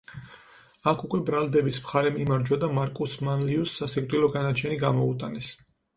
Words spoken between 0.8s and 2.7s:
აქ უკვე ბრალდების მხარემ იმარჯვა და